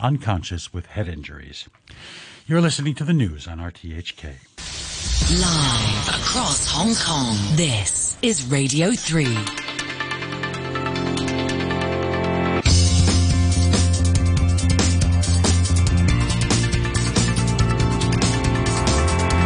[0.00, 1.68] unconscious with head injuries.
[2.46, 4.34] You're listening to the news on RTHK.
[5.30, 9.24] Live across Hong Kong, this is Radio 3.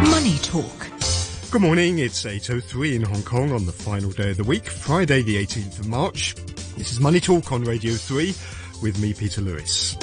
[0.09, 0.87] Money Talk.
[1.51, 5.21] Good morning, it's 8.03 in Hong Kong on the final day of the week, Friday
[5.21, 6.35] the 18th of March.
[6.77, 8.33] This is Money Talk on Radio 3
[8.81, 9.97] with me, Peter Lewis.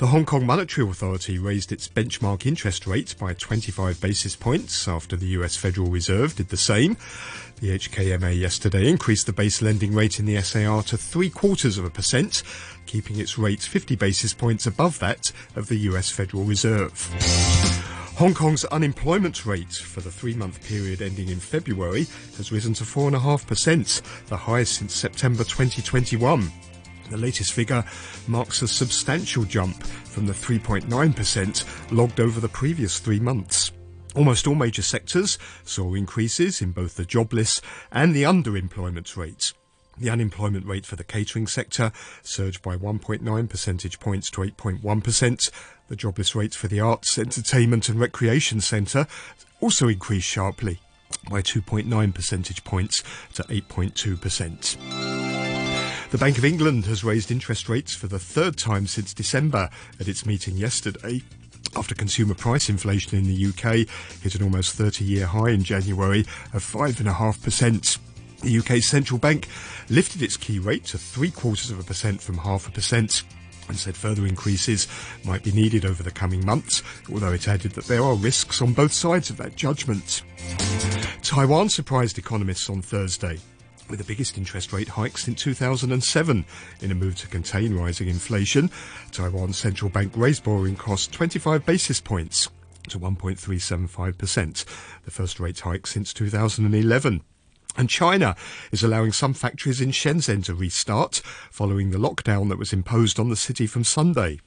[0.00, 5.14] The Hong Kong Monetary Authority raised its benchmark interest rate by 25 basis points after
[5.14, 6.96] the US Federal Reserve did the same.
[7.60, 11.84] The HKMA yesterday increased the base lending rate in the SAR to three quarters of
[11.84, 12.42] a percent,
[12.86, 17.06] keeping its rate 50 basis points above that of the US Federal Reserve.
[18.16, 22.06] Hong Kong's unemployment rate for the three month period ending in February
[22.38, 26.50] has risen to 4.5%, the highest since September 2021.
[27.10, 27.84] The latest figure
[28.28, 33.72] marks a substantial jump from the 3.9% logged over the previous three months.
[34.14, 39.54] Almost all major sectors saw increases in both the jobless and the underemployment rates.
[39.98, 45.50] The unemployment rate for the catering sector surged by 1.9 percentage points to 8.1%.
[45.88, 49.06] The jobless rate for the arts, entertainment and recreation centre
[49.60, 50.80] also increased sharply
[51.28, 53.02] by 2.9 percentage points
[53.34, 55.29] to 8.2%.
[56.10, 60.08] The Bank of England has raised interest rates for the third time since December at
[60.08, 61.22] its meeting yesterday.
[61.76, 63.86] After consumer price inflation in the UK
[64.20, 67.98] hit an almost 30 year high in January of 5.5%.
[68.40, 69.46] The UK's central bank
[69.88, 73.22] lifted its key rate to three quarters of a percent from half a percent
[73.68, 74.88] and said further increases
[75.24, 76.82] might be needed over the coming months,
[77.12, 80.22] although it added that there are risks on both sides of that judgment.
[81.22, 83.38] Taiwan surprised economists on Thursday
[83.90, 86.44] with the biggest interest rate hike since 2007.
[86.80, 88.70] In a move to contain rising inflation,
[89.10, 92.48] Taiwan's central bank raised borrowing costs 25 basis points
[92.88, 94.64] to 1.375%,
[95.04, 97.22] the first rate hike since 2011.
[97.76, 98.36] And China
[98.72, 101.16] is allowing some factories in Shenzhen to restart
[101.50, 104.40] following the lockdown that was imposed on the city from Sunday.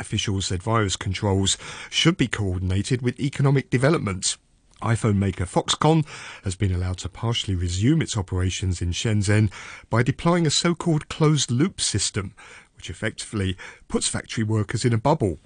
[0.00, 1.56] Officials said virus controls
[1.88, 4.36] should be coordinated with economic development
[4.82, 6.06] iPhone maker Foxconn
[6.42, 9.50] has been allowed to partially resume its operations in Shenzhen
[9.90, 12.34] by deploying a so-called closed-loop system,
[12.76, 13.56] which effectively
[13.88, 15.38] puts factory workers in a bubble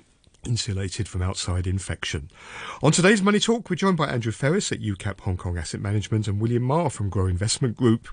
[0.46, 2.30] insulated from outside infection.
[2.82, 6.26] On today's Money Talk, we're joined by Andrew Ferris at UCAP Hong Kong Asset Management
[6.28, 8.08] and William Ma from Grow Investment Group.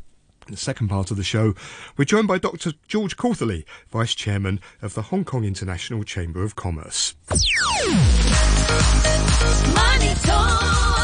[0.48, 1.56] In the second part of the show,
[1.98, 2.74] we're joined by Dr.
[2.88, 7.16] George Cautherley, Vice Chairman of the Hong Kong International Chamber of Commerce.
[9.74, 10.95] Money Talk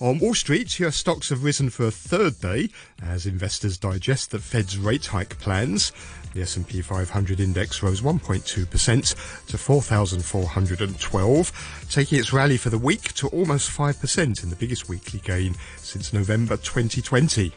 [0.00, 2.70] On Wall Street, US stocks have risen for a third day
[3.02, 5.92] as investors digest the Fed's rate hike plans.
[6.32, 13.28] The S&P 500 index rose 1.2% to 4,412, taking its rally for the week to
[13.28, 17.52] almost 5% in the biggest weekly gain since November 2020.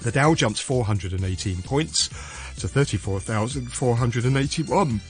[0.00, 2.08] The Dow jumped 418 points
[2.58, 5.00] to 34,481.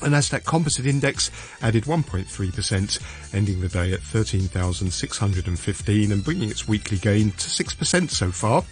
[0.00, 6.98] The Nasdaq Composite Index added 1.3%, ending the day at 13,615 and bringing its weekly
[6.98, 8.64] gain to 6% so far.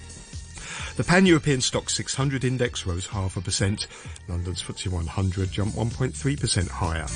[0.96, 3.86] The Pan-European Stoxx 600 Index rose half a percent.
[4.26, 7.06] London's FTSE 100 jumped 1.3% higher.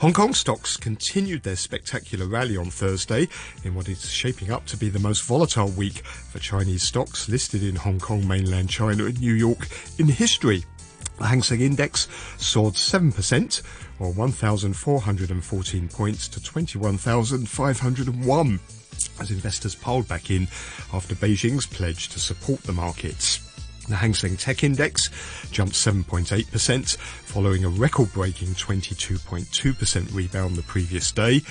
[0.00, 3.28] Hong Kong stocks continued their spectacular rally on Thursday
[3.64, 7.62] in what is shaping up to be the most volatile week for Chinese stocks listed
[7.62, 10.64] in Hong Kong, mainland China and New York in history.
[11.20, 12.08] The Hang Seng Index
[12.38, 13.62] soared 7%,
[13.98, 18.60] or 1,414 points to 21,501
[19.20, 20.48] as investors piled back in
[20.94, 23.49] after Beijing's pledge to support the markets.
[23.90, 25.10] The Hang Seng Tech Index
[25.50, 31.42] jumped 7.8%, following a record-breaking 22.2% rebound the previous day.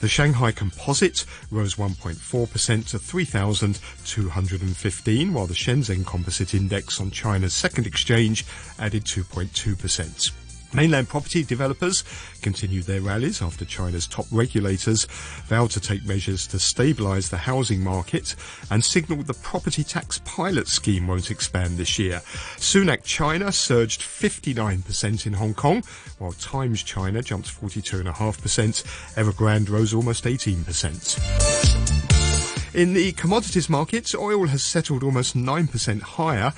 [0.00, 7.88] The Shanghai Composite rose 1.4% to 3,215, while the Shenzhen Composite Index on China's second
[7.88, 8.46] exchange
[8.78, 10.47] added 2.2%.
[10.72, 12.04] Mainland property developers
[12.42, 15.06] continued their rallies after China's top regulators
[15.46, 18.36] vowed to take measures to stabilise the housing market
[18.70, 22.20] and signalled the property tax pilot scheme won't expand this year.
[22.56, 25.82] Sunac China surged 59% in Hong Kong,
[26.18, 28.12] while Times China jumped 42.5%.
[29.14, 31.78] Evergrande rose almost 18%.
[32.74, 36.52] In the commodities markets, oil has settled almost 9% higher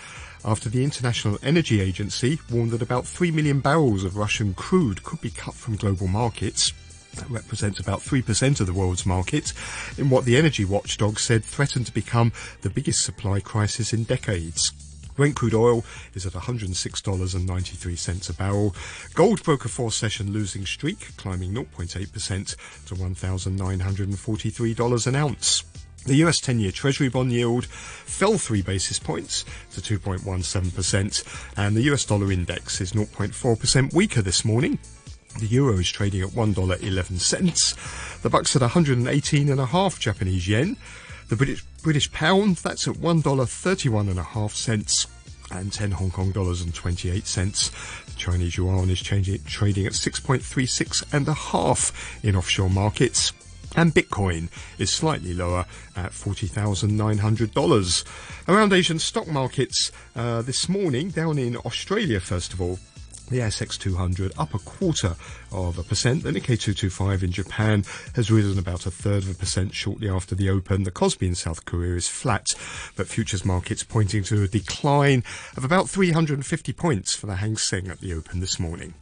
[0.45, 5.21] after the International Energy Agency warned that about 3 million barrels of Russian crude could
[5.21, 6.73] be cut from global markets.
[7.15, 9.53] That represents about 3% of the world's market
[9.99, 12.33] in what the energy watchdog said threatened to become
[12.63, 14.73] the biggest supply crisis in decades.
[15.17, 15.85] Brent crude oil
[16.15, 18.75] is at $106.93 a barrel.
[19.15, 22.57] Gold broke a four session losing streak, climbing 0.8%
[22.87, 25.65] to $1,943 an ounce.
[26.07, 31.25] The US 10 year Treasury bond yield fell three basis points to 2.17%,
[31.57, 34.79] and the US dollar index is 0.4% weaker this morning.
[35.39, 38.23] The euro is trading at $1.11.
[38.23, 40.77] The buck's at 118.5 Japanese yen.
[41.29, 45.07] The British, British pound, that's at $1.31.5 cents
[45.53, 47.71] and 10 Hong Kong dollars and 28 cents.
[48.07, 53.33] The Chinese yuan is changing, trading at 6.36 and a half in offshore markets.
[53.77, 55.65] And Bitcoin is slightly lower
[55.97, 58.05] at $40,900.
[58.49, 62.79] Around Asian stock markets uh, this morning, down in Australia, first of all,
[63.31, 65.15] the ASX 200 up a quarter
[65.53, 66.25] of a percent.
[66.25, 67.85] The Nikkei 225 in Japan
[68.15, 70.83] has risen about a third of a percent shortly after the open.
[70.83, 72.49] The Kospi in South Korea is flat,
[72.97, 75.23] but futures markets pointing to a decline
[75.57, 78.95] of about 350 points for the Hang Seng at the open this morning.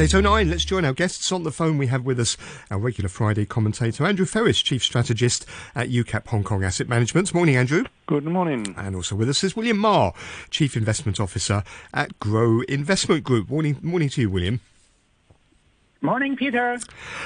[0.00, 0.48] It's 8.09.
[0.48, 1.76] Let's join our guests on the phone.
[1.76, 2.38] We have with us
[2.70, 5.44] our regular Friday commentator, Andrew Ferris, Chief Strategist
[5.74, 7.34] at UCAP Hong Kong Asset Management.
[7.34, 7.84] Morning, Andrew.
[8.06, 8.74] Good morning.
[8.78, 10.12] And also with us is William Ma,
[10.48, 13.50] Chief Investment Officer at Grow Investment Group.
[13.50, 14.60] Morning, morning to you, William.
[16.02, 16.78] Morning, Peter.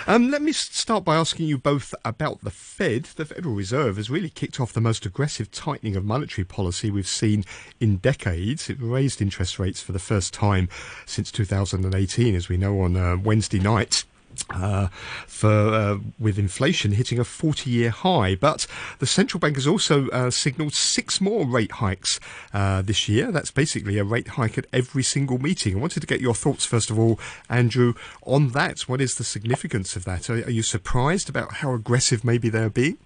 [0.08, 3.04] Um, let me start by asking you both about the Fed.
[3.04, 7.06] The Federal Reserve has really kicked off the most aggressive tightening of monetary policy we've
[7.06, 7.44] seen
[7.78, 8.68] in decades.
[8.68, 10.68] It raised interest rates for the first time
[11.06, 14.04] since 2018, as we know, on uh, Wednesday night.
[14.50, 14.88] Uh,
[15.26, 18.66] for uh, with inflation hitting a 40-year high, but
[18.98, 22.20] the central bank has also uh, signalled six more rate hikes
[22.52, 23.32] uh, this year.
[23.32, 25.76] That's basically a rate hike at every single meeting.
[25.76, 28.82] I wanted to get your thoughts first of all, Andrew, on that.
[28.82, 30.28] What is the significance of that?
[30.30, 32.98] Are, are you surprised about how aggressive maybe they're being?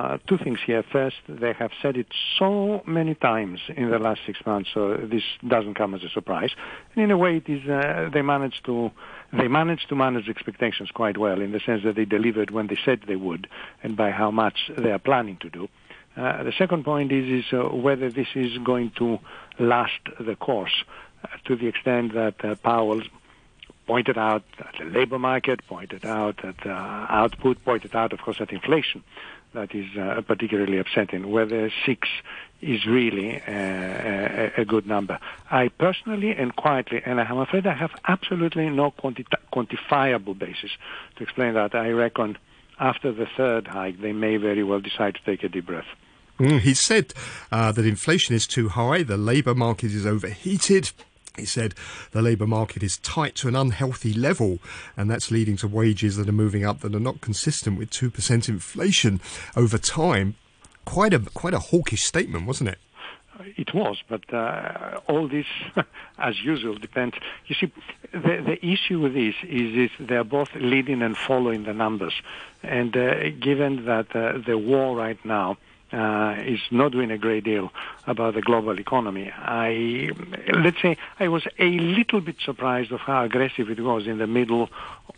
[0.00, 0.82] Uh, two things here.
[0.82, 2.06] First, they have said it
[2.38, 6.52] so many times in the last six months, so this doesn't come as a surprise.
[6.94, 8.90] And in a way, it is uh, they managed to
[9.30, 12.78] they managed to manage expectations quite well in the sense that they delivered when they
[12.82, 13.46] said they would,
[13.82, 15.68] and by how much they are planning to do.
[16.16, 19.18] Uh, the second point is is uh, whether this is going to
[19.58, 20.76] last the course
[21.24, 23.02] uh, to the extent that Powell
[23.86, 24.44] pointed out
[24.78, 26.70] the labor market, pointed out at uh,
[27.22, 29.02] output, pointed out, of course, at inflation.
[29.52, 31.30] That is uh, particularly upsetting.
[31.30, 32.08] Whether six
[32.60, 35.18] is really uh, a, a good number.
[35.50, 40.70] I personally and quietly, and I'm afraid I have absolutely no quanti- quantifiable basis
[41.16, 41.74] to explain that.
[41.74, 42.38] I reckon
[42.78, 45.86] after the third hike, they may very well decide to take a deep breath.
[46.38, 47.12] Mm, he said
[47.52, 50.90] uh, that inflation is too high, the labour market is overheated.
[51.36, 51.74] He said
[52.10, 54.58] the labour market is tight to an unhealthy level,
[54.96, 58.10] and that's leading to wages that are moving up that are not consistent with two
[58.10, 59.20] percent inflation
[59.56, 60.34] over time.
[60.84, 62.78] Quite a quite a hawkish statement, wasn't it?
[63.56, 65.46] It was, but uh, all this,
[66.18, 67.16] as usual, depends.
[67.46, 67.72] You see,
[68.12, 72.12] the, the issue with this is, is they're both leading and following the numbers.
[72.62, 75.56] And uh, given that uh, the war right now
[75.92, 77.72] uh, is not doing a great deal
[78.06, 80.10] about the global economy, I,
[80.54, 84.26] let's say, I was a little bit surprised of how aggressive it was in the
[84.26, 84.68] middle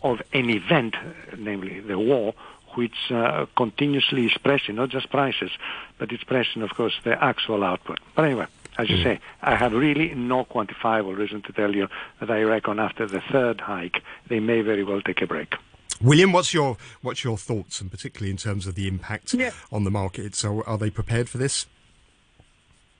[0.02, 0.96] of an event,
[1.36, 2.34] namely the war,
[2.74, 5.50] which uh, continuously is pressing not just prices,
[5.98, 8.00] but it's pressing, of course, the actual output.
[8.14, 8.46] But anyway,
[8.78, 11.88] as you say, I have really no quantifiable reason to tell you
[12.20, 15.54] that I reckon after the third hike, they may very well take a break.
[16.02, 19.50] William, what's your what's your thoughts, and particularly in terms of the impact Yeah.
[19.70, 20.34] on the market?
[20.34, 21.66] So, are they prepared for this?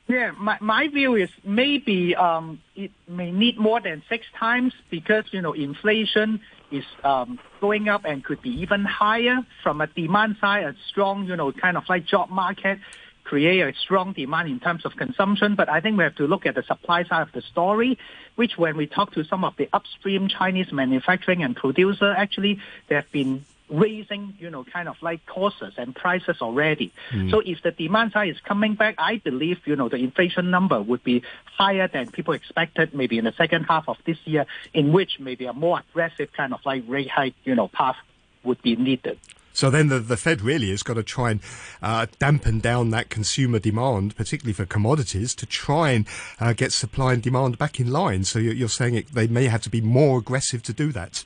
[0.09, 5.25] Yeah, my, my view is maybe um, it may need more than six times because,
[5.31, 6.41] you know, inflation
[6.71, 11.27] is um, going up and could be even higher from a demand side, a strong,
[11.27, 12.79] you know, kind of like job market
[13.25, 15.55] create a strong demand in terms of consumption.
[15.55, 17.99] But I think we have to look at the supply side of the story,
[18.37, 22.95] which when we talk to some of the upstream Chinese manufacturing and producer, actually they
[22.95, 26.93] have been raising, you know, kind of like costs and prices already.
[27.11, 27.31] Mm.
[27.31, 30.81] So if the demand side is coming back, I believe, you know, the inflation number
[30.81, 34.93] would be higher than people expected maybe in the second half of this year, in
[34.93, 37.97] which maybe a more aggressive kind of like rate hike, you know, path
[38.45, 39.19] would be needed.
[39.63, 41.41] So then the, the Fed really has got to try and
[41.81, 46.05] uh, dampen down that consumer demand, particularly for commodities, to try and
[46.41, 48.25] uh, get supply and demand back in line.
[48.25, 51.25] So you're, you're saying it, they may have to be more aggressive to do that.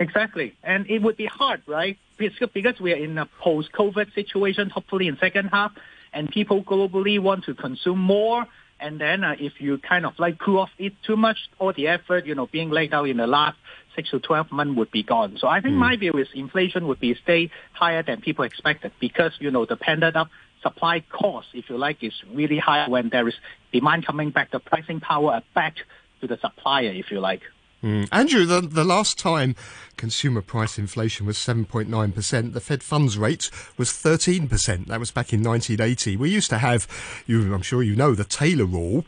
[0.00, 0.56] Exactly.
[0.64, 1.96] And it would be hard, right?
[2.18, 5.70] Because we are in a post-COVID situation, hopefully in second half,
[6.12, 8.48] and people globally want to consume more.
[8.80, 11.88] And then uh, if you kind of like cool off it too much, all the
[11.88, 13.58] effort, you know, being laid out in the last
[13.94, 15.36] six to 12 months would be gone.
[15.38, 19.32] So I think my view is inflation would be stay higher than people expected because,
[19.38, 20.28] you know, the pendant up
[20.62, 23.34] supply cost, if you like, is really high when there is
[23.72, 25.76] demand coming back, the pricing power back
[26.20, 27.42] to the supplier, if you like.
[27.82, 28.08] Mm.
[28.12, 29.54] Andrew, the, the last time
[29.96, 34.86] consumer price inflation was 7.9%, the Fed funds rate was 13%.
[34.86, 36.16] That was back in 1980.
[36.16, 36.86] We used to have,
[37.26, 39.04] you, I'm sure you know, the Taylor rule,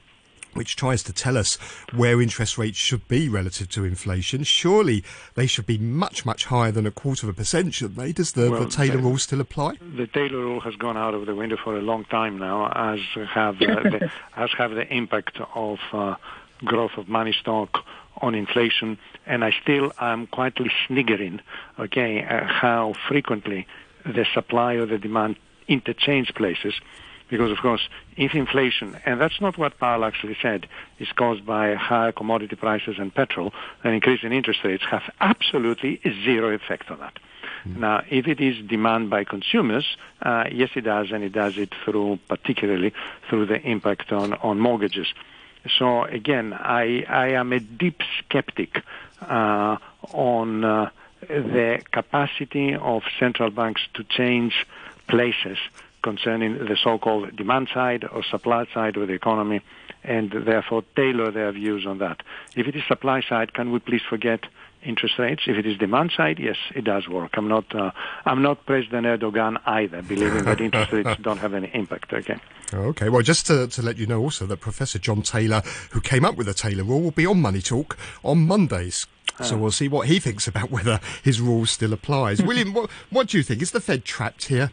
[0.55, 1.57] which tries to tell us
[1.95, 4.45] where interest rates should be relative to inflation.
[4.45, 5.03] Surely
[5.35, 8.13] they should be much, much higher than a quarter of a percent, shouldn't they?
[8.13, 9.77] Does the, Well, the Taylor the- rule still apply?
[9.97, 13.01] The Taylor rule has gone out of the window for a long time now, as
[13.31, 16.17] have uh, the, as have the impact of uh,
[16.65, 17.85] growth of money stock
[18.21, 18.99] on inflation.
[19.27, 21.41] And I still am quietly sniggering,
[21.79, 23.67] okay, uh, how frequently
[24.05, 25.37] the supply or the demand
[25.69, 26.75] interchange places.
[27.29, 31.75] Because of course, if inflation, and that's not what Powell actually said, is caused by
[31.75, 33.55] higher commodity prices and petrol,
[33.85, 37.19] an increase in interest rates have absolutely zero effect on that.
[37.65, 41.73] Now, if it is demand by consumers, uh, yes, it does, and it does it
[41.85, 42.93] through, particularly
[43.29, 45.07] through the impact on, on mortgages.
[45.79, 48.83] So again, I, I am a deep skeptic
[49.21, 49.77] uh,
[50.13, 50.91] on uh,
[51.29, 54.67] the capacity of central banks to change
[55.09, 55.59] places
[56.03, 59.61] concerning the so-called demand side or supply side of the economy,
[60.03, 62.23] and therefore tailor their views on that.
[62.57, 64.41] If it is supply side, can we please forget
[64.85, 65.43] interest rates?
[65.47, 67.33] If it is demand side, yes, it does work.
[67.35, 67.91] I'm not, uh,
[68.25, 72.13] I'm not President Erdogan either, believing that interest rates don't have any impact.
[72.13, 72.39] Okay.
[72.75, 76.25] Okay, well, just to, to let you know also that Professor John Taylor, who came
[76.25, 79.07] up with the Taylor rule, will be on Money Talk on Mondays.
[79.41, 82.43] So we'll see what he thinks about whether his rule still applies.
[82.45, 83.63] William, what, what do you think?
[83.63, 84.71] Is the Fed trapped here?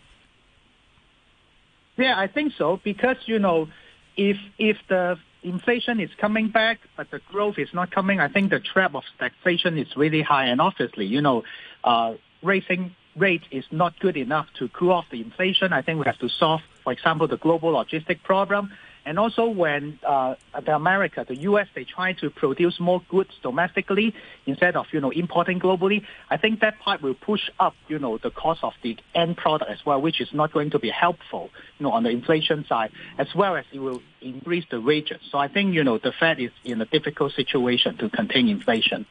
[1.98, 3.68] Yeah, I think so because you know,
[4.16, 8.52] if if the inflation is coming back but the growth is not coming, I think
[8.52, 11.44] the trap of taxation is really high, and obviously, you know,
[11.84, 15.74] uh, raising rate is not good enough to cool off the inflation.
[15.74, 18.72] I think we have to solve, for example, the global logistic problem.
[19.10, 24.14] And also when uh, the America, the U.S., they try to produce more goods domestically
[24.46, 28.20] instead of, you know, importing globally, I think that part will push up, you know,
[28.20, 31.50] the cost of the end product as well, which is not going to be helpful,
[31.80, 35.20] you know, on the inflation side, as well as it will increase the wages.
[35.32, 39.08] So I think, you know, the Fed is in a difficult situation to contain inflation.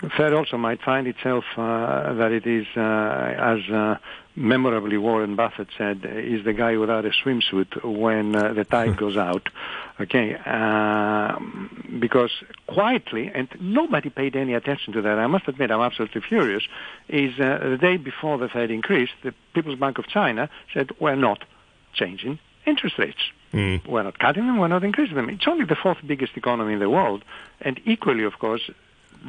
[0.00, 3.96] The Fed also might find itself uh, that it is, uh, as uh,
[4.36, 9.16] memorably Warren Buffett said, is the guy without a swimsuit when uh, the tide goes
[9.16, 9.48] out.
[10.00, 12.30] Okay, um, because
[12.68, 15.18] quietly, and nobody paid any attention to that.
[15.18, 16.62] I must admit, I'm absolutely furious.
[17.08, 21.16] Is uh, the day before the Fed increased, the People's Bank of China said we're
[21.16, 21.44] not
[21.92, 23.18] changing interest rates.
[23.88, 25.28] We're not cutting them, we're not increasing them.
[25.30, 27.24] It's only the fourth biggest economy in the world,
[27.60, 28.70] and equally, of course,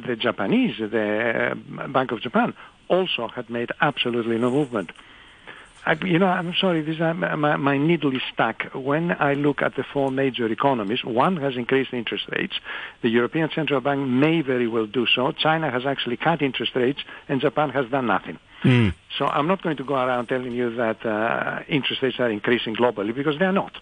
[0.06, 2.54] the Japanese, the uh, Bank of Japan,
[2.88, 4.92] also had made absolutely no movement.
[5.86, 8.64] I, you know, I'm sorry, this, uh, my, my needle is stuck.
[8.74, 12.54] When I look at the four major economies, one has increased interest rates.
[13.00, 15.32] The European Central Bank may very well do so.
[15.32, 18.38] China has actually cut interest rates, and Japan has done nothing.
[19.18, 22.76] So I'm not going to go around telling you that uh, interest rates are increasing
[22.76, 23.72] globally because they are not.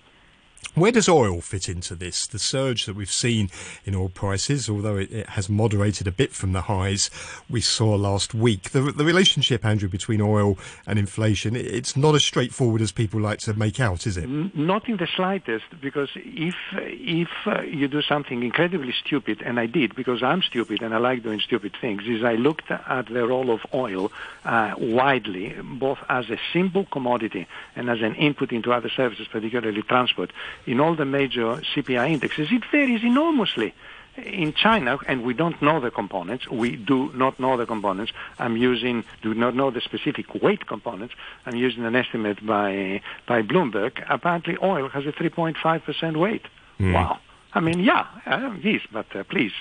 [0.75, 2.27] Where does oil fit into this?
[2.29, 3.51] The surge that we've seen
[3.85, 7.11] in oil prices, although it, it has moderated a bit from the highs
[7.51, 12.15] we saw last week, the, the relationship, Andrew, between oil and inflation, it- it's not
[12.15, 14.29] as straightforward as people like to make out, is it?
[14.29, 19.67] Not in the slightest, because if if uh, you do something incredibly stupid, and I
[19.67, 23.27] did because I'm stupid and I like doing stupid things, is I looked at the
[23.27, 24.13] role of oil
[24.45, 29.83] uh, widely, both as a simple commodity and as an input into other services, particularly
[29.83, 30.31] transport,
[30.67, 32.49] in all the major CPI indexes.
[32.51, 33.75] It varies enormously.
[34.17, 38.11] In China, and we don't know the components, we do not know the components.
[38.41, 41.15] I'm using, do not know the specific weight components.
[41.47, 44.05] I'm using an estimate by by Bloomberg.
[44.09, 46.43] Apparently, oil has a 3.5% weight.
[46.81, 47.21] Wow.
[47.55, 49.53] I mean, yeah, uh, yes, but uh, please.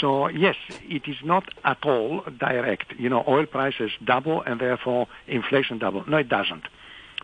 [0.00, 2.92] So yes, it is not at all direct.
[2.98, 6.04] You know, oil prices double and therefore inflation double.
[6.08, 6.64] No, it doesn't.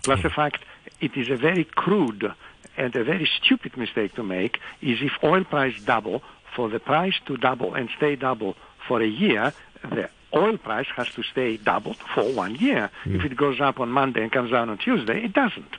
[0.02, 0.64] Plus the fact
[1.00, 2.32] it is a very crude
[2.76, 6.22] and a very stupid mistake to make is if oil price double,
[6.54, 9.52] for the price to double and stay double for a year,
[9.82, 12.90] the oil price has to stay doubled for one year.
[13.04, 13.16] Hmm.
[13.16, 15.76] If it goes up on Monday and comes down on Tuesday, it doesn't.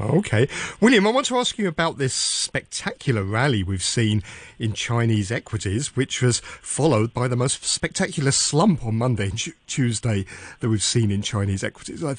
[0.00, 0.48] Okay.
[0.80, 4.22] William, I want to ask you about this spectacular rally we've seen
[4.58, 9.52] in Chinese equities, which was followed by the most spectacular slump on Monday and Tu-
[9.68, 10.24] Tuesday
[10.58, 12.02] that we've seen in Chinese equities.
[12.02, 12.16] I,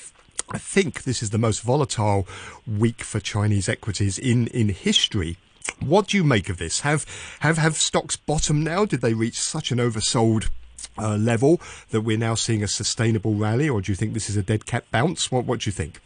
[0.52, 2.28] I think this is the most volatile
[2.68, 5.38] week for Chinese equities in, in history.
[5.80, 6.82] What do you make of this?
[6.82, 7.06] Have
[7.40, 8.86] have have stocks bottomed now?
[8.86, 10.50] Did they reach such an oversold
[10.98, 11.60] uh, level
[11.90, 14.68] that we're now seeing a sustainable rally, or do you think this is a dead
[14.68, 15.32] cat bounce?
[15.32, 16.00] What what do you think?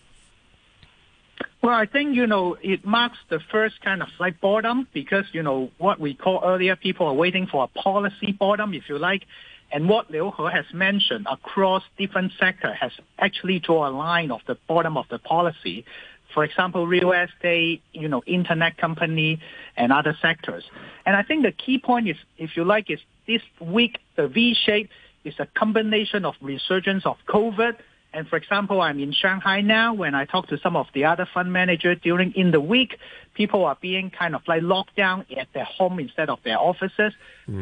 [1.61, 5.43] Well, I think, you know, it marks the first kind of like bottom because, you
[5.43, 9.25] know, what we call earlier, people are waiting for a policy bottom, if you like.
[9.71, 14.41] And what Liu He has mentioned across different sectors has actually drawn a line of
[14.47, 15.85] the bottom of the policy.
[16.33, 19.39] For example, real estate, you know, internet company
[19.77, 20.63] and other sectors.
[21.05, 24.55] And I think the key point is, if you like, is this week, the V
[24.55, 24.89] shape
[25.23, 27.75] is a combination of resurgence of COVID
[28.13, 29.93] and for example, I'm in Shanghai now.
[29.93, 32.97] When I talk to some of the other fund managers during in the week,
[33.35, 37.13] people are being kind of like locked down at their home instead of their offices.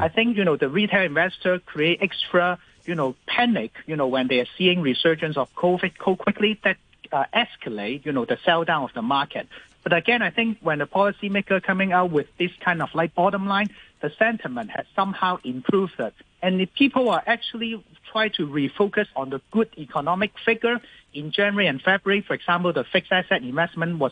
[0.02, 4.28] I think you know the retail investor create extra you know panic you know when
[4.28, 6.78] they are seeing resurgence of COVID so quickly that
[7.12, 9.48] uh, escalate you know the sell down of the market.
[9.84, 13.48] But again, I think when the policymaker coming out with this kind of like bottom
[13.48, 13.70] line,
[14.02, 16.14] the sentiment has somehow improved it.
[16.42, 20.80] And if people are actually try to refocus on the good economic figure.
[21.14, 24.12] In January and February, for example, the fixed asset investment was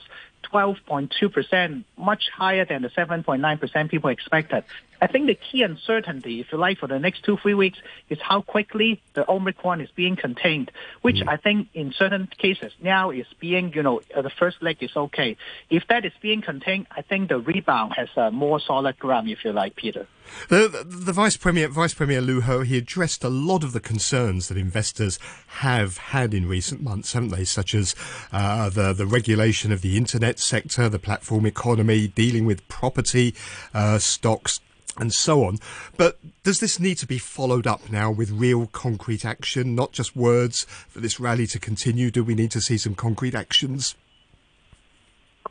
[0.52, 4.64] 12.2%, much higher than the 7.9% people expected.
[5.02, 7.78] I think the key uncertainty, if you like, for the next two, three weeks
[8.10, 10.72] is how quickly the Omicron is being contained,
[11.02, 14.96] which I think in certain cases now is being, you know, the first leg is
[14.96, 15.38] okay.
[15.70, 19.44] If that is being contained, I think the rebound has a more solid ground, if
[19.44, 20.08] you like, Peter.
[20.50, 23.80] The, the, the Vice Premier, Vice Premier Lu Ho, he addressed a lot of the
[23.80, 27.46] concerns that investors have had in recent months, haven't they?
[27.46, 27.96] Such as
[28.32, 33.36] uh, the the regulation of the internet sector, the platform economy, dealing with property
[33.74, 34.60] uh, stocks.
[34.98, 35.60] And so on.
[35.98, 40.16] But does this need to be followed up now with real concrete action, not just
[40.16, 42.10] words for this rally to continue?
[42.10, 43.96] Do we need to see some concrete actions?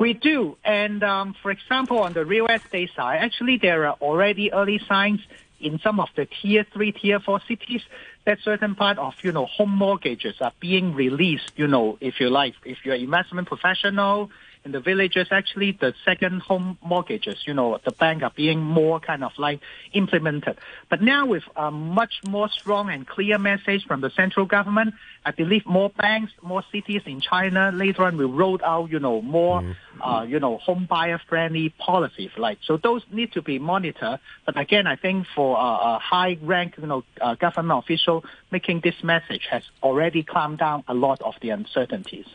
[0.01, 0.57] We do.
[0.65, 5.21] And um, for example, on the real estate side, actually there are already early signs
[5.61, 7.83] in some of the tier three, tier four cities
[8.25, 12.31] that certain part of, you know, home mortgages are being released, you know, if you
[12.31, 14.31] like, if you're investment professional
[14.65, 18.99] in the villages, actually the second home mortgages, you know, the bank are being more
[18.99, 19.61] kind of like
[19.93, 20.57] implemented.
[20.89, 24.95] But now with a much more strong and clear message from the central government,
[25.27, 29.21] I believe more banks, more cities in China later on will roll out, you know,
[29.21, 32.59] more, uh, you know, home buyer friendly policies like.
[32.65, 34.19] So those need to be monitored.
[34.47, 38.81] But again, I think for uh, a high rank, you know, uh, government official making
[38.81, 42.27] this message has already calmed down a lot of the uncertainties.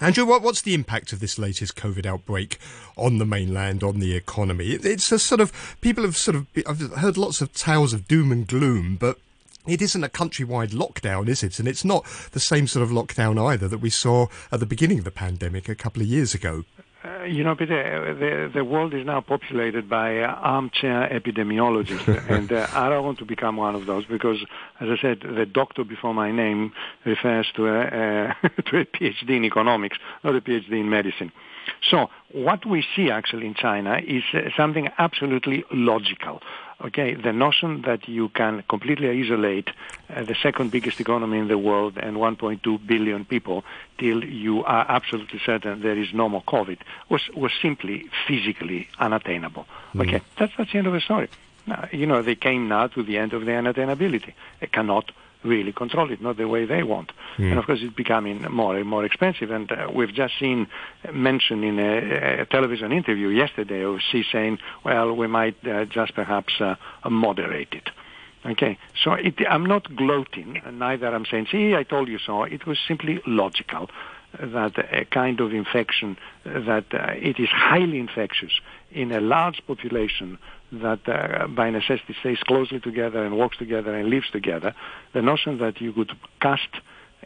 [0.00, 2.58] Andrew, what, what's the impact of this latest COVID outbreak
[2.96, 4.70] on the mainland, on the economy?
[4.70, 8.08] It, it's a sort of people have sort of I've heard lots of tales of
[8.08, 9.18] doom and gloom, but
[9.66, 11.58] it isn't a countrywide lockdown, is it?
[11.58, 14.98] And it's not the same sort of lockdown either that we saw at the beginning
[14.98, 16.64] of the pandemic a couple of years ago.
[17.04, 22.50] Uh, you know, Peter, the, the world is now populated by uh, armchair epidemiologists, and
[22.50, 24.38] uh, I don't want to become one of those because,
[24.80, 26.72] as I said, the doctor before my name
[27.04, 31.30] refers to a, uh, to a PhD in economics, not a PhD in medicine.
[31.90, 36.40] So what we see actually in China is uh, something absolutely logical.
[36.80, 39.70] Okay, the notion that you can completely isolate
[40.10, 43.64] uh, the second biggest economy in the world and 1.2 billion people
[43.98, 49.66] till you are absolutely certain there is no more COVID was, was simply physically unattainable.
[49.96, 51.28] Okay, that's, that's the end of the story.
[51.66, 54.34] Now, you know, they came now to the end of the unattainability.
[54.60, 55.12] They cannot
[55.44, 57.12] really control it, not the way they want.
[57.50, 59.50] And of course, it's becoming more and more expensive.
[59.50, 60.66] And uh, we've just seen
[61.12, 66.14] mentioned in a, a television interview yesterday of Xi saying, well, we might uh, just
[66.14, 66.76] perhaps uh,
[67.08, 67.90] moderate it.
[68.46, 72.42] Okay, so it, I'm not gloating, neither I'm saying, see, I told you so.
[72.42, 73.88] It was simply logical
[74.38, 78.52] that a kind of infection, that uh, it is highly infectious
[78.94, 80.38] in a large population
[80.72, 84.74] that uh, by necessity stays closely together and works together and lives together,
[85.12, 86.68] the notion that you could cast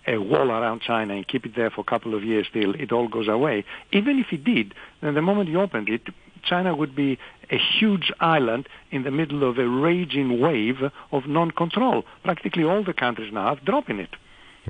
[0.06, 2.92] a wall around China and keep it there for a couple of years till it
[2.92, 6.02] all goes away, even if it did, then the moment you opened it,
[6.42, 7.18] China would be
[7.50, 12.04] a huge island in the middle of a raging wave of non-control.
[12.22, 14.10] Practically all the countries now are dropping it.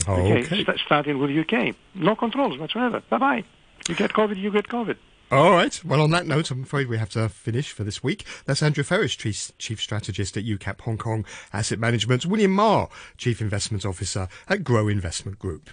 [0.07, 0.63] Oh, Okay, okay.
[0.63, 1.75] st- starting with the UK.
[1.95, 3.03] No controls whatsoever.
[3.11, 3.45] Bye-bye.
[3.89, 4.97] You get COVID, you get COVID.
[5.31, 5.85] All right.
[5.85, 8.25] Well, on that note, I'm afraid we have to finish for this week.
[8.47, 12.87] That's Andrew Ferris, Chief, Strategist at UCAP Hong Kong Asset Management, William Ma,
[13.19, 15.69] Chief Investment Officer at Grow Investment Group.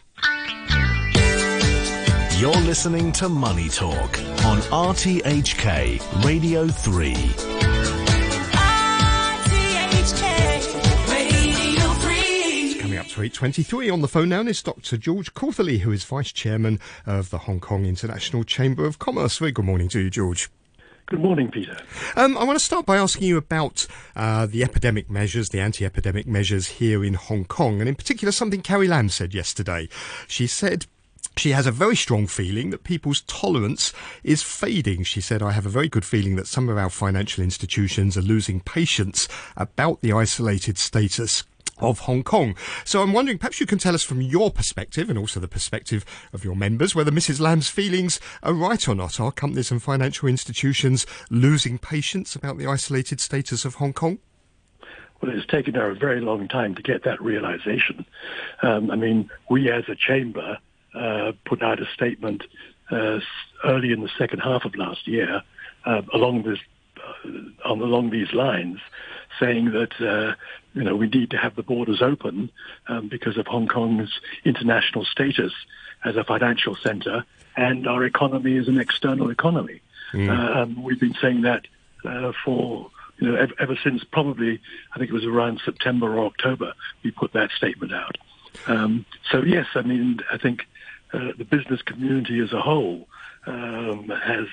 [2.38, 7.75] You're listening to Money Talk on RTHK Radio 3.
[13.16, 13.30] 3.
[13.30, 14.98] To 8.23 on the phone now is Dr.
[14.98, 19.38] George Cautherley, who is Vice Chairman of the Hong Kong International Chamber of Commerce.
[19.38, 20.50] Very good morning to you, George.
[21.06, 21.78] Good morning, Peter.
[22.18, 26.28] Um, I want to start by asking you about uh, the epidemic measures, the anti-epidemic
[26.28, 29.88] measures here in Hong Kong, and in particular something Carrie Lam said yesterday.
[30.28, 30.86] She said
[31.38, 33.94] she has a very strong feeling that people's tolerance
[34.26, 35.04] is fading.
[35.04, 38.22] She said, I have a very good feeling that some of our financial institutions are
[38.22, 41.46] losing patience about the isolated status
[41.80, 42.56] of Hong Kong.
[42.84, 46.06] So I'm wondering, perhaps you can tell us from your perspective and also the perspective
[46.34, 47.40] of your members whether Mrs.
[47.40, 49.20] Lam's feelings are right or not.
[49.20, 54.20] Are companies and financial institutions losing patience about the isolated status of Hong Kong?
[55.22, 58.06] Well, it's taken her a very long time to get that realization.
[58.62, 60.58] Um, I mean, we as a chamber
[60.94, 62.44] uh, put out a statement
[62.92, 63.20] uh,
[63.64, 65.42] early in the second half of last year
[65.86, 66.60] uh, along this
[66.98, 68.80] uh, on along these lines,
[69.40, 70.36] saying that uh,
[70.76, 72.52] you know we need to have the borders open
[72.88, 75.54] um, because of Hong Kong's international status
[76.04, 77.26] as a financial centre
[77.58, 79.82] and our economy is an external economy.
[80.30, 81.66] Uh, um, we've been saying that
[82.06, 84.62] uh, for you know ever, ever since probably
[84.94, 88.18] I think it was around September or October we put that statement out.
[88.68, 90.68] Um, so yes, I mean I think
[91.14, 93.08] uh, the business community as a whole
[93.46, 94.48] um, has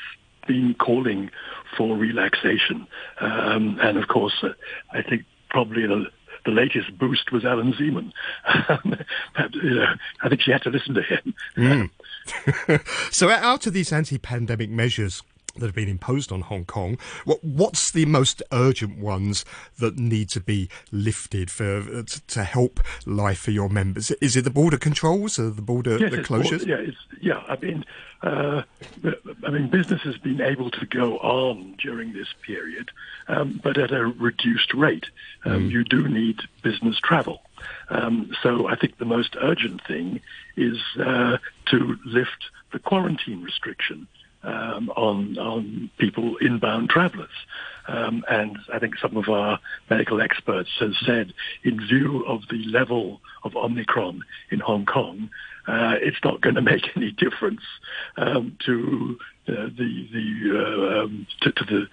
[0.47, 1.31] been calling
[1.77, 2.87] for relaxation,
[3.21, 4.53] um, and of course uh,
[4.93, 6.07] I think probably the
[6.45, 8.11] the latest boost was Alan Zeman.
[9.35, 11.35] Perhaps, you know, I think she had to listen to him.
[11.55, 12.77] Hmm.
[13.11, 15.23] So out of these anti-pandemic measures
[15.57, 19.45] that have been imposed on Hong Kong, what, what's the most urgent ones
[19.79, 24.11] that need to be lifted for uh, t- to help life for your members?
[24.21, 26.67] Is it the border controls or the border Yes, the closures?
[26.67, 27.43] yeah, it's, yeah.
[27.49, 27.85] I mean,
[28.23, 28.63] uh,
[29.45, 32.91] I mean, business has been able to go on during this period,
[33.29, 35.07] um, but at a reduced rate.
[35.45, 37.43] Um, You do need business travel.
[37.89, 40.21] Um, so I think the most urgent thing
[40.57, 44.07] is uh, to lift the quarantine restriction
[44.43, 47.31] um, on on people inbound travellers.
[47.89, 49.59] Um, and I think some of our
[49.91, 51.33] medical experts have said,
[51.65, 55.31] in view of the level of Omicron in Hong Kong,
[55.67, 57.63] uh, it's not going to make any difference
[58.17, 61.87] um, to uh, the the uh, um, to, to the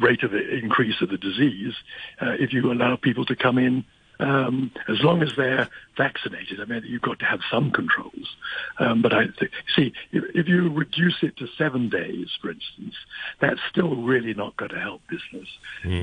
[0.00, 1.74] rate of increase of the disease
[2.20, 3.84] uh, if you allow people to come in
[4.20, 6.60] um, as long as they're vaccinated.
[6.60, 8.36] I mean, you've got to have some controls.
[8.78, 12.94] Um, but I th- see if, if you reduce it to seven days, for instance,
[13.40, 15.48] that's still really not going to help business.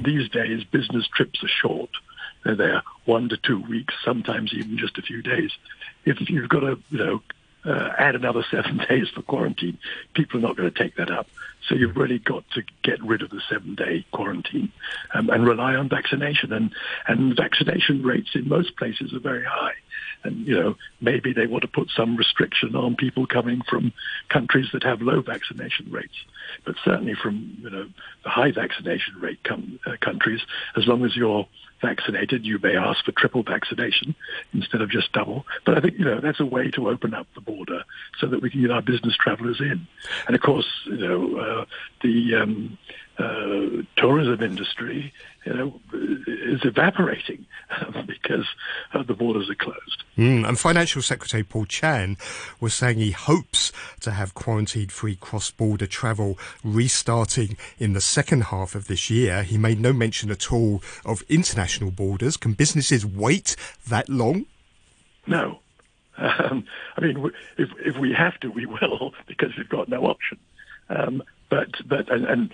[0.03, 1.89] These days, business trips are short.
[2.43, 5.51] They're there one to two weeks, sometimes even just a few days.
[6.05, 7.21] If you've got to, you know,
[7.67, 9.77] uh, add another seven days for quarantine,
[10.13, 11.27] people are not going to take that up.
[11.67, 14.71] So you've really got to get rid of the seven-day quarantine
[15.13, 16.53] um, and rely on vaccination.
[16.53, 16.73] And,
[17.07, 19.73] and vaccination rates in most places are very high.
[20.23, 23.93] And, you know, maybe they want to put some restriction on people coming from
[24.29, 26.15] countries that have low vaccination rates.
[26.65, 27.87] But certainly from, you know,
[28.23, 30.41] the high vaccination rate com- uh, countries,
[30.75, 31.47] as long as you're
[31.81, 34.15] vaccinated, you may ask for triple vaccination
[34.53, 35.45] instead of just double.
[35.65, 37.83] But I think, you know, that's a way to open up the border
[38.19, 39.87] so that we can get our business travelers in.
[40.25, 41.65] And of course, you know, uh,
[42.01, 42.77] the um,
[43.19, 45.11] uh, tourism industry,
[45.45, 45.79] you know,
[46.27, 47.45] is evaporating
[48.07, 48.45] because
[48.93, 50.03] uh, the borders are closed.
[50.17, 52.17] Mm, and Financial Secretary Paul Chan
[52.59, 58.87] was saying he hopes to have quarantine-free cross-border travel restarting in the second half of
[58.87, 59.43] this year.
[59.43, 62.37] He made no mention at all of international borders.
[62.37, 63.55] Can businesses wait
[63.87, 64.45] that long?
[65.25, 65.59] No.
[66.19, 70.39] Um, I mean, if if we have to, we will because we've got no option.
[70.89, 72.53] Um, but but and, and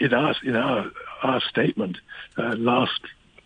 [0.00, 0.90] in, our in our
[1.22, 1.98] our statement
[2.36, 3.00] uh, last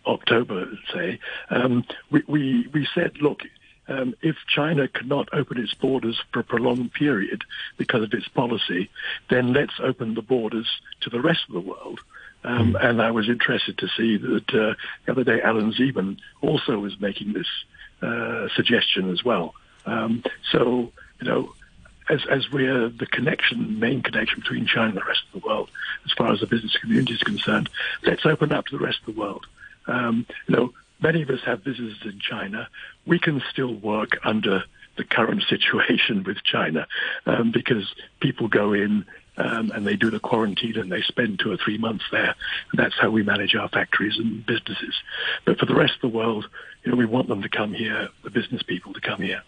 [0.05, 1.19] October, say,
[1.49, 3.41] um, we, we we said, look.
[3.87, 7.43] Um, if China cannot open its borders for a prolonged period
[7.77, 8.89] because of its policy,
[9.29, 10.67] then let's open the borders
[11.01, 11.99] to the rest of the world.
[12.43, 14.73] Um, And I was interested to see that uh,
[15.05, 17.45] the other day Alan Zeman also was making this
[18.01, 19.53] uh, suggestion as well.
[19.85, 21.53] Um, so, you know,
[22.09, 25.69] as, as we're the connection, main connection between China and the rest of the world,
[26.05, 27.69] as far as the business community is concerned,
[28.03, 29.45] let's open up to the rest of the world.
[29.87, 32.67] Um, you know, many of us have businesses in China.
[33.05, 34.63] We can still work under
[34.97, 36.87] the current situation with China
[37.25, 39.05] um, because people go in
[39.37, 42.35] um, and they do the quarantine and they spend two or three months there.
[42.71, 44.95] And that's how we manage our factories and businesses.
[45.43, 46.47] But for the rest of the world,
[46.83, 49.41] you know, we want them to come here, the business people to come here.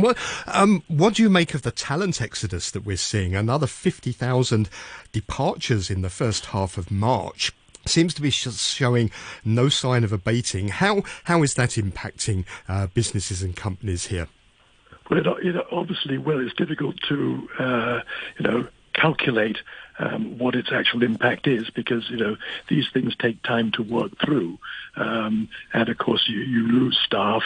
[0.00, 3.34] What, um, what do you make of the talent exodus that we're seeing?
[3.34, 4.68] Another 50,000
[5.12, 7.52] departures in the first half of March.
[7.86, 9.10] Seems to be showing
[9.44, 10.68] no sign of abating.
[10.68, 14.28] How how is that impacting uh, businesses and companies here?
[15.10, 18.00] Well, it, it obviously, well, it's difficult to, uh,
[18.38, 19.58] you know, calculate
[19.98, 22.36] um, what its actual impact is because, you know,
[22.68, 24.58] these things take time to work through.
[24.96, 27.42] Um, and of course, you, you lose staff,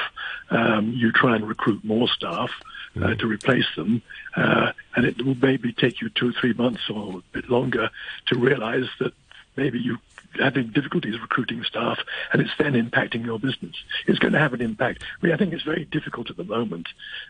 [0.50, 2.50] um, you try and recruit more staff.
[2.94, 4.02] Uh, to replace them,
[4.36, 7.88] uh, and it will maybe take you two or three months or a bit longer
[8.26, 9.14] to realize that
[9.56, 9.96] maybe you
[10.38, 11.98] having difficulties recruiting staff,
[12.32, 13.74] and it's then impacting your business.
[14.06, 15.02] It's going to have an impact.
[15.02, 16.88] I, mean, I think it's very difficult at the moment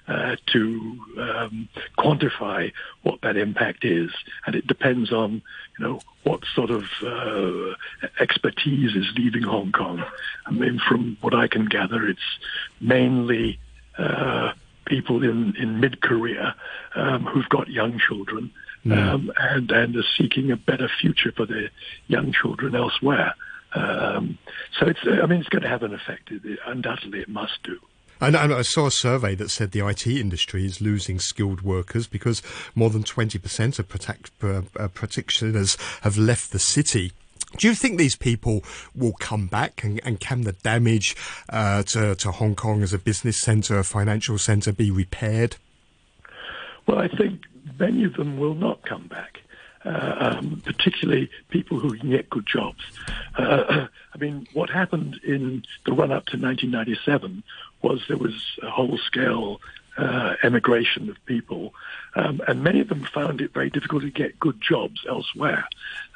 [0.09, 4.11] uh, to um, quantify what that impact is,
[4.47, 5.43] and it depends on
[5.79, 7.75] you know what sort of uh,
[8.21, 10.05] expertise is leaving Hong Kong.
[10.47, 12.21] I mean, from what I can gather, it's
[12.81, 13.59] mainly.
[13.99, 14.53] Uh,
[14.85, 16.55] people in, in mid-career
[16.97, 18.51] um, who've got young children
[18.90, 21.71] um, and, and are seeking a better future for their
[22.09, 23.35] young children elsewhere.
[23.75, 24.38] Um,
[24.79, 26.31] so it's, I mean, it's going to have an effect.
[26.31, 27.79] It, it- undoubtedly, it must do.
[28.21, 32.07] And, and I saw a survey that said the IT industry is losing skilled workers
[32.07, 32.40] because
[32.77, 37.11] more than 20% of protect, uh, uh, practitioners have left the city.
[37.59, 38.62] Do you think these people
[38.95, 41.16] will come back and, and can the damage
[41.49, 45.57] uh, to, to Hong Kong as a business centre, a financial centre be repaired?
[46.87, 47.40] Well, I think
[47.79, 49.41] many of them will not come back,
[49.85, 52.83] uh, um, particularly people who can get good jobs.
[53.37, 57.43] Uh, I mean, what happened in the run up to 1997
[57.83, 59.61] was there was a whole scale
[59.96, 61.74] uh, emigration of people,
[62.14, 65.66] um, and many of them found it very difficult to get good jobs elsewhere.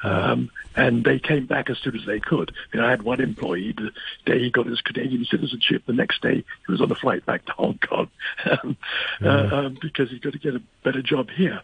[0.03, 2.51] Um, and they came back as soon as they could.
[2.73, 3.91] You know, I had one employee, the
[4.25, 7.45] day he got his Canadian citizenship, the next day he was on a flight back
[7.45, 8.09] to Hong Kong
[8.45, 8.77] um,
[9.23, 11.61] uh, um, because he's got to get a better job here.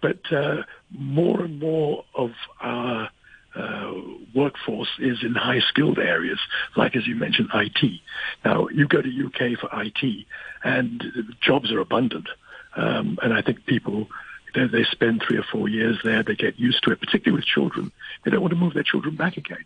[0.00, 3.10] But uh, more and more of our
[3.56, 3.94] uh,
[4.34, 6.38] workforce is in high skilled areas,
[6.76, 8.00] like as you mentioned, IT.
[8.44, 10.26] Now you go to UK for IT,
[10.62, 11.02] and
[11.40, 12.28] jobs are abundant,
[12.76, 14.08] um, and I think people.
[14.54, 16.22] They, they spend three or four years there.
[16.22, 17.92] They get used to it, particularly with children.
[18.24, 19.64] They don't want to move their children back again.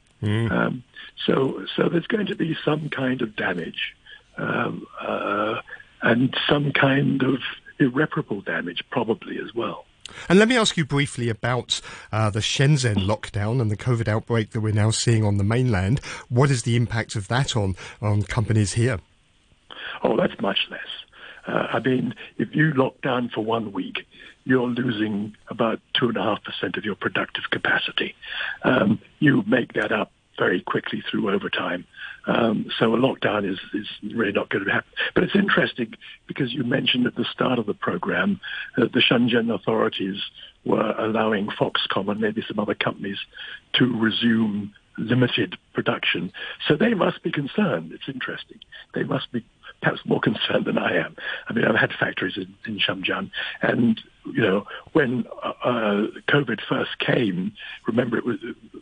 [0.50, 0.82] Um,
[1.26, 3.94] so, so there's going to be some kind of damage,
[4.36, 5.60] um, uh,
[6.02, 7.40] and some kind of
[7.78, 9.84] irreparable damage, probably as well.
[10.28, 11.80] And let me ask you briefly about
[12.12, 16.00] uh, the Shenzhen lockdown and the COVID outbreak that we're now seeing on the mainland.
[16.28, 19.00] What is the impact of that on, on companies here?
[20.02, 20.80] Oh, that's much less.
[21.46, 24.06] Uh, I mean, if you lock down for one week,
[24.44, 28.14] you're losing about two and a half percent of your productive capacity.
[28.62, 31.86] Um, you make that up very quickly through overtime.
[32.26, 34.90] Um, so a lockdown is, is really not going to happen.
[35.14, 35.94] But it's interesting
[36.26, 38.40] because you mentioned at the start of the program
[38.76, 40.20] that the Shenzhen authorities
[40.64, 43.18] were allowing Foxconn and maybe some other companies
[43.74, 46.32] to resume limited production.
[46.68, 47.92] So they must be concerned.
[47.92, 48.58] It's interesting.
[48.94, 49.44] They must be
[49.80, 51.16] perhaps more concerned than I am.
[51.48, 53.30] I mean, I've had factories in, in Shenzhen,
[53.62, 57.52] and you know, when uh, uh, COVID first came,
[57.86, 58.36] remember it was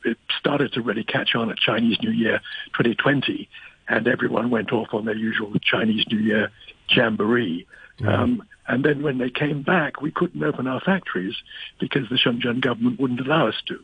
[0.04, 0.17] it
[0.48, 2.40] started to really catch on at Chinese New Year
[2.72, 3.50] 2020,
[3.86, 6.50] and everyone went off on their usual Chinese New Year
[6.88, 7.66] jamboree.
[8.06, 11.34] Um, and then when they came back, we couldn't open our factories
[11.78, 13.78] because the Shenzhen government wouldn't allow us to.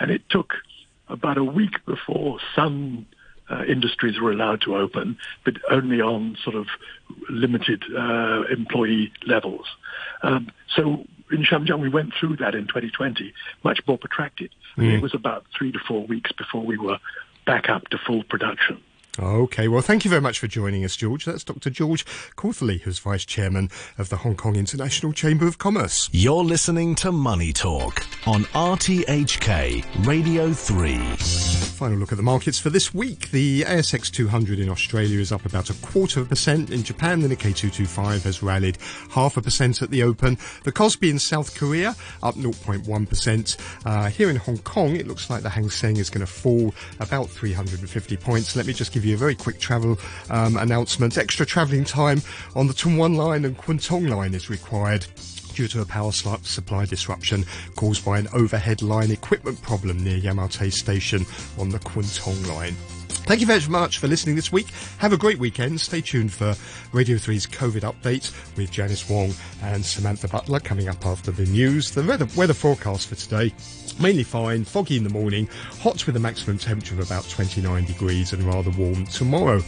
[0.00, 0.54] And it took
[1.08, 3.06] about a week before some
[3.48, 6.66] uh, industries were allowed to open, but only on sort of
[7.30, 9.66] limited uh, employee levels.
[10.22, 13.32] Um, so in Shenzhen, we went through that in 2020,
[13.64, 14.50] much more protracted.
[14.76, 16.98] Mean, It was about three to four weeks before we were
[17.46, 18.82] back up to full production.
[19.20, 21.24] Okay, well, thank you very much for joining us, George.
[21.24, 21.70] That's Dr.
[21.70, 26.08] George Cautherley, who's Vice Chairman of the Hong Kong International Chamber of Commerce.
[26.12, 30.98] You're listening to Money Talk on RTHK Radio 3.
[31.78, 33.30] Final look at the markets for this week.
[33.30, 36.70] The ASX 200 in Australia is up about a quarter of a percent.
[36.70, 38.78] In Japan, the Nikkei 225 has rallied
[39.10, 40.38] half a percent at the open.
[40.64, 43.56] The Kospi in South Korea up 0.1%.
[43.84, 46.74] Uh, here in Hong Kong, it looks like the Hang Seng is going to fall
[47.00, 48.54] about 350 points.
[48.54, 49.98] Let me just give you a very quick travel
[50.30, 51.16] um, announcement.
[51.18, 52.22] Extra travelling time
[52.54, 55.06] on the Tsuen Wan line and Kwun Tong line is required
[55.54, 57.44] due to a power supply disruption
[57.74, 61.26] caused by an overhead line equipment problem near Yau Ma Tei Station
[61.58, 62.76] on the Kwun Tong line.
[63.28, 64.68] Thank you very much for listening this week.
[64.96, 65.82] Have a great weekend.
[65.82, 66.54] Stay tuned for
[66.94, 71.90] Radio 3's COVID update with Janice Wong and Samantha Butler coming up after the news.
[71.90, 73.52] The weather, weather forecast for today
[74.00, 75.46] mainly fine, foggy in the morning,
[75.82, 79.60] hot with a maximum temperature of about 29 degrees and rather warm tomorrow.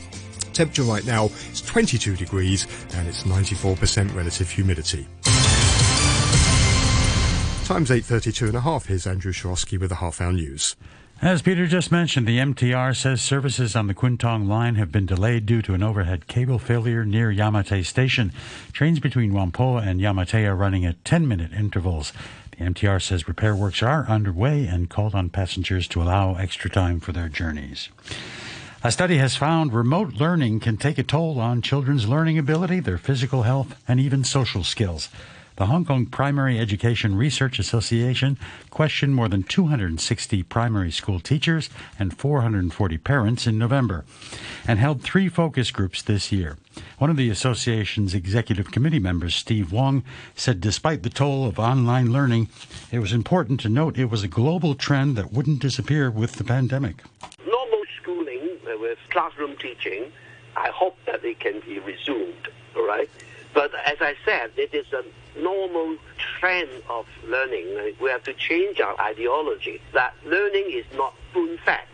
[0.54, 5.06] temperature right now is 22 degrees and it's 94% relative humidity.
[7.66, 8.86] Time's 8.32 and a half.
[8.86, 10.76] Here's Andrew Shorosky with the half hour news.
[11.22, 15.04] As Peter just mentioned, the MTR says services on the Kwun Tong line have been
[15.04, 18.32] delayed due to an overhead cable failure near Yau Ma Tei Station.
[18.72, 22.14] Trains between Whampoa and Yau Ma Tei are running at 10 minute intervals.
[22.52, 27.00] The MTR says repair works are underway and called on passengers to allow extra time
[27.00, 27.90] for their journeys.
[28.82, 32.96] A study has found remote learning can take a toll on children's learning ability, their
[32.96, 35.10] physical health, and even social skills.
[35.60, 38.38] The Hong Kong Primary Education Research Association
[38.70, 41.68] questioned more than 260 primary school teachers
[41.98, 44.06] and 440 parents in November
[44.66, 46.56] and held three focus groups this year.
[46.96, 50.02] One of the association's executive committee members, Steve Wong,
[50.34, 52.48] said despite the toll of online learning,
[52.90, 56.44] it was important to note it was a global trend that wouldn't disappear with the
[56.44, 57.02] pandemic.
[57.44, 60.10] normal schooling uh, with classroom teaching,
[60.56, 63.10] I hope that it can be resumed, all right?
[63.52, 65.04] But as I said, it is a
[65.38, 65.96] normal
[66.38, 67.94] trend of learning.
[68.00, 71.86] We have to change our ideology that learning is not spoon fed,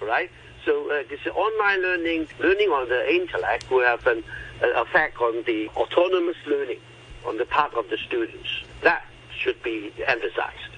[0.00, 0.30] right?
[0.64, 4.24] So uh, this online learning, learning on the intellect, will have an
[4.62, 6.78] effect on the autonomous learning
[7.26, 8.48] on the part of the students.
[8.82, 9.04] That
[9.36, 10.73] should be emphasized.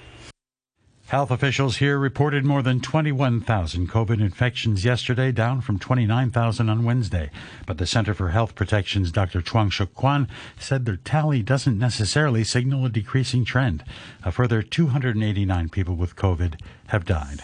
[1.07, 7.31] Health officials here reported more than 21,000 COVID infections yesterday, down from 29,000 on Wednesday.
[7.65, 9.41] But the Center for Health Protection's Dr.
[9.41, 10.27] Chuang Shuk Kwan
[10.59, 13.85] said their tally doesn't necessarily signal a decreasing trend.
[14.25, 17.39] A further 289 people with COVID have died.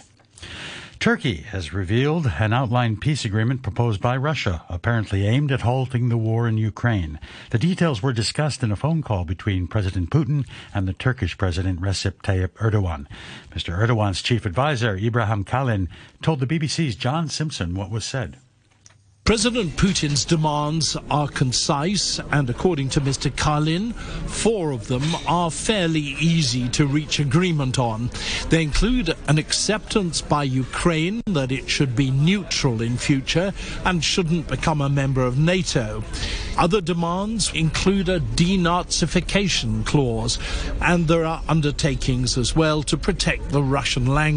[1.00, 6.18] Turkey has revealed an outline peace agreement proposed by Russia, apparently aimed at halting the
[6.18, 7.20] war in Ukraine.
[7.50, 11.82] The details were discussed in a phone call between President Putin and the Turkish President
[11.82, 13.08] Recep Tayyip Erdogan.
[13.52, 13.78] Mr.
[13.78, 15.90] Erdogan's chief advisor, Ibrahim Kalin,
[16.22, 18.38] told the BBC's John Simpson what was said.
[19.26, 23.32] President Putin's demands are concise, and according to Mr.
[23.32, 23.94] Kalin,
[24.28, 28.10] four of them are fairly easy to reach agreement on.
[28.50, 33.54] They include an acceptance by Ukraine that it should be neutral in future
[33.86, 36.04] and shouldn't become a member of NATO.
[36.58, 40.38] Other demands include a denazification clause,
[40.82, 44.34] and there are undertakings as well to protect the Russian language.